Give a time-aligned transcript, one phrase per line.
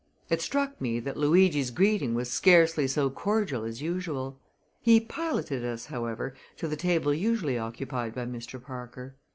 [0.31, 4.39] It struck me that Luigi's greeting was scarcely so cordial as usual.
[4.81, 8.59] He piloted us, however, to the table usually occupied by Mr.
[8.59, 9.13] Parker.